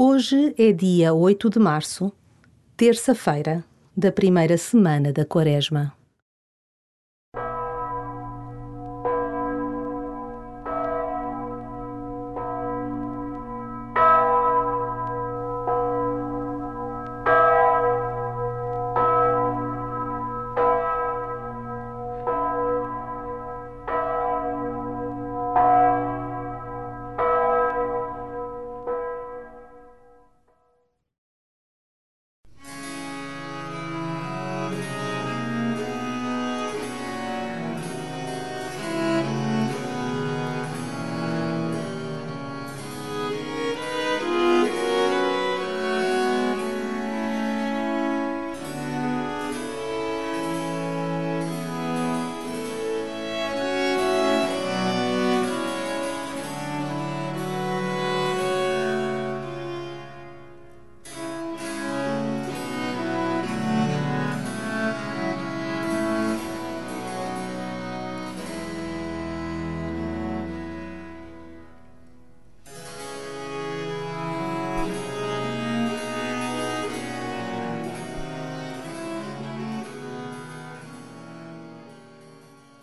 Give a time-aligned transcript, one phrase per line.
[0.00, 2.12] Hoje é dia 8 de março,
[2.76, 3.64] terça-feira
[3.96, 5.92] da primeira semana da Quaresma.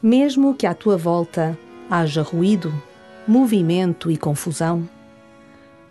[0.06, 1.58] Mesmo que à tua volta
[1.90, 2.72] haja ruído,
[3.28, 4.88] movimento e confusão,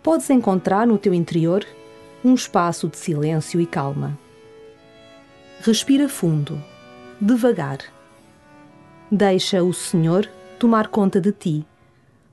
[0.01, 1.65] podes encontrar no teu interior
[2.23, 4.17] um espaço de silêncio e calma.
[5.59, 6.63] Respira fundo,
[7.19, 7.79] devagar.
[9.11, 11.65] Deixa o Senhor tomar conta de ti,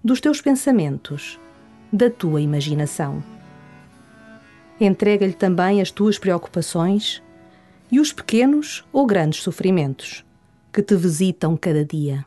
[0.05, 1.37] dos teus pensamentos,
[1.93, 3.25] da tua imaginação.
[4.81, 7.21] Entrega-lhe também as tuas preocupações
[7.91, 10.25] e os pequenos ou grandes sofrimentos
[10.73, 12.25] que te visitam cada dia.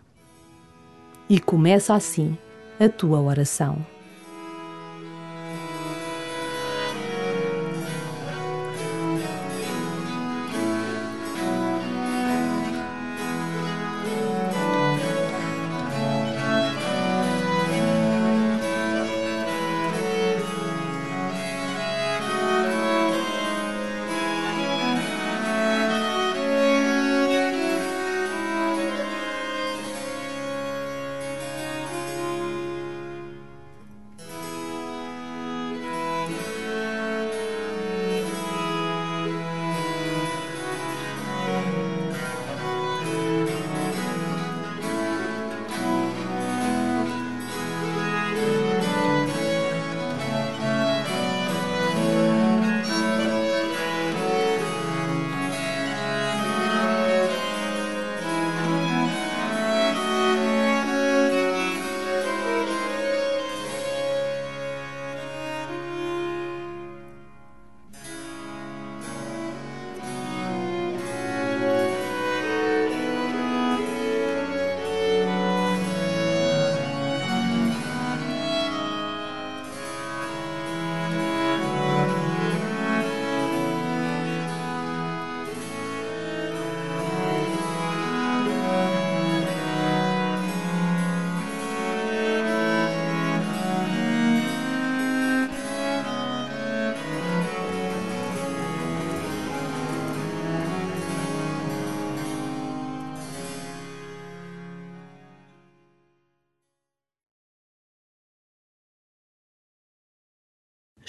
[1.28, 2.38] E começa assim
[2.80, 3.95] a tua oração.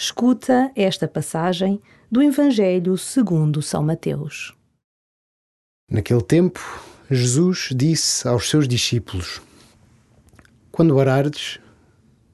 [0.07, 4.55] Escuta esta passagem do Evangelho segundo São Mateus.
[5.91, 6.61] Naquele tempo,
[7.11, 9.43] Jesus disse aos seus discípulos:
[10.71, 11.59] Quando orardes,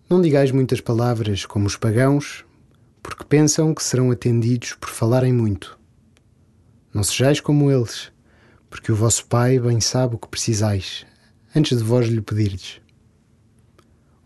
[0.07, 2.45] não digais muitas palavras como os pagãos,
[3.03, 5.79] porque pensam que serão atendidos por falarem muito.
[6.93, 8.13] Não sejais como eles,
[8.69, 11.07] porque o vosso Pai bem sabe o que precisais,
[11.57, 12.83] antes de vós lhe pedirdes.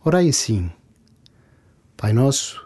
[0.05, 0.69] Orai assim:
[1.97, 2.66] Pai nosso,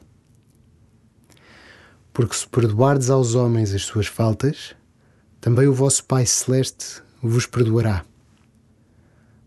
[2.13, 4.75] Porque se perdoardes aos homens as suas faltas,
[5.39, 8.05] também o vosso Pai Celeste vos perdoará.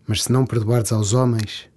[0.06, 1.68] Mas se não perdoardes aos homens,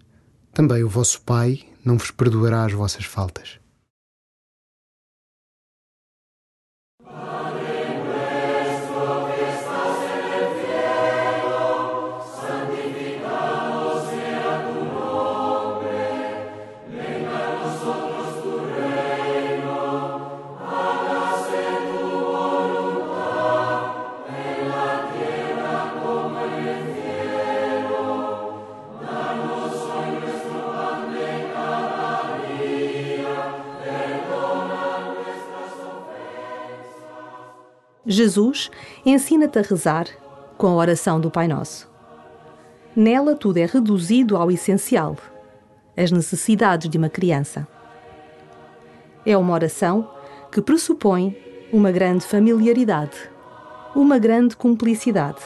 [0.53, 3.59] também o vosso Pai não vos perdoará as vossas faltas.
[38.09, 38.71] Jesus
[39.05, 40.07] ensina-te a rezar
[40.57, 41.91] com a oração do Pai Nosso.
[42.95, 45.17] Nela tudo é reduzido ao essencial,
[45.95, 47.67] as necessidades de uma criança.
[49.25, 50.09] É uma oração
[50.49, 51.37] que pressupõe
[51.69, 53.29] uma grande familiaridade,
[53.93, 55.41] uma grande cumplicidade.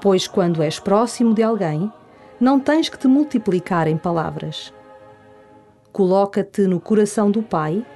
[0.00, 1.92] Pois quando és próximo de alguém,
[2.40, 4.74] não tens que te multiplicar em palavras.
[5.92, 7.86] Coloca-te no coração do Pai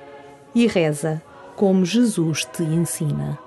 [0.54, 1.20] e reza
[1.56, 3.44] como Jesus te ensina.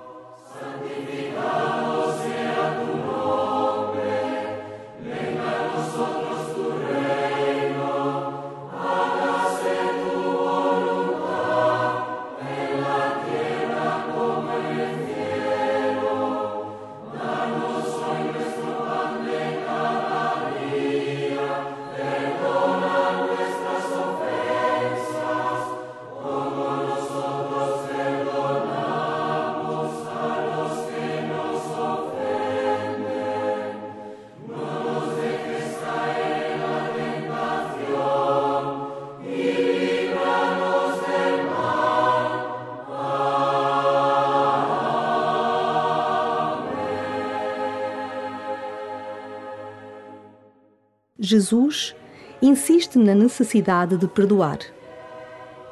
[51.22, 51.94] Jesus
[52.40, 54.58] insiste na necessidade de perdoar.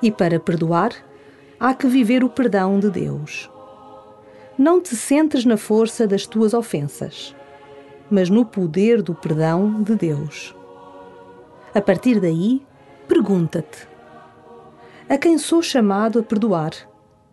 [0.03, 0.93] E para perdoar,
[1.59, 3.51] há que viver o perdão de Deus.
[4.59, 7.35] Não te centres na força das tuas ofensas,
[8.11, 10.55] mas no poder do perdão de Deus.
[11.75, 12.61] A partir daí,
[13.09, 13.89] pergunta-te:
[15.09, 16.73] a quem sou chamado a perdoar,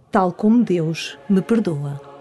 [0.09, 2.14] tal como Deus me perdoa?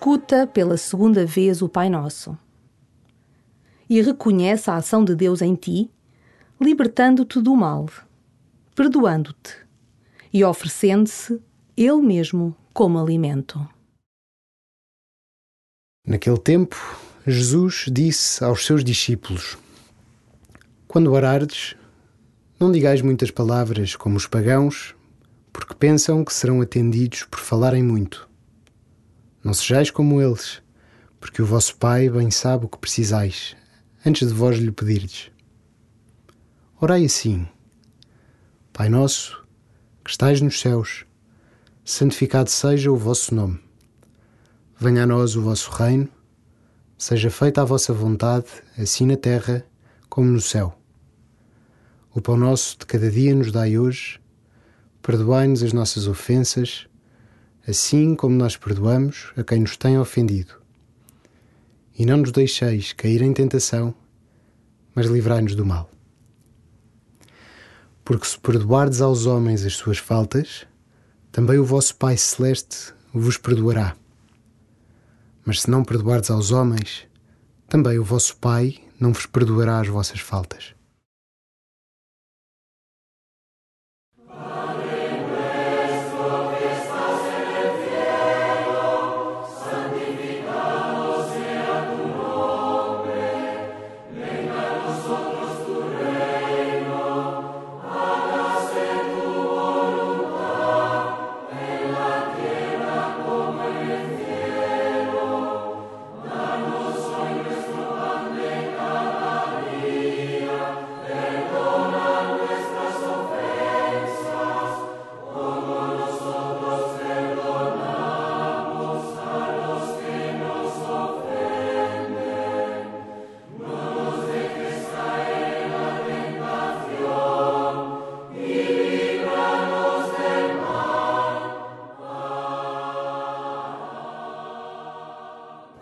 [0.00, 2.34] Escuta pela segunda vez o Pai Nosso
[3.86, 5.90] e reconhece a ação de Deus em ti,
[6.58, 7.86] libertando-te do mal,
[8.74, 9.58] perdoando-te
[10.32, 11.38] e oferecendo-se
[11.76, 13.68] Ele mesmo como alimento.
[16.06, 16.76] Naquele tempo,
[17.26, 19.58] Jesus disse aos seus discípulos:
[20.88, 21.76] Quando orardes,
[22.58, 24.94] não digais muitas palavras como os pagãos,
[25.52, 28.29] porque pensam que serão atendidos por falarem muito.
[29.42, 30.62] Não sejais como eles,
[31.18, 33.56] porque o vosso Pai bem sabe o que precisais,
[34.04, 35.30] antes de vós lhe pedirdes.
[36.78, 37.48] Orai assim:
[38.72, 39.42] Pai nosso,
[40.04, 41.06] que estais nos céus,
[41.84, 43.58] santificado seja o vosso nome.
[44.78, 46.08] Venha a nós o vosso reino,
[46.98, 48.46] seja feita a vossa vontade,
[48.78, 49.64] assim na terra
[50.08, 50.78] como no céu.
[52.12, 54.20] O pão nosso de cada dia nos dai hoje,
[55.00, 56.86] perdoai-nos as nossas ofensas,
[57.70, 60.54] assim como nós perdoamos a quem nos tem ofendido.
[61.96, 63.94] E não nos deixeis cair em tentação,
[64.94, 65.88] mas livrai-nos do mal.
[68.04, 70.66] Porque se perdoardes aos homens as suas faltas,
[71.30, 73.96] também o vosso Pai Celeste vos perdoará.
[75.44, 77.06] Mas se não perdoardes aos homens,
[77.68, 80.74] também o vosso Pai não vos perdoará as vossas faltas.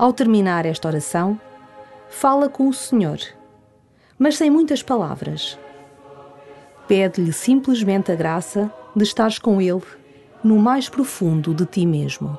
[0.08, 1.38] Ao terminar esta oração,
[2.08, 3.18] fala com o Senhor,
[4.18, 5.58] mas sem muitas palavras.
[6.88, 9.82] Pede-lhe simplesmente a graça de estares com Ele
[10.42, 12.38] no mais profundo de ti mesmo.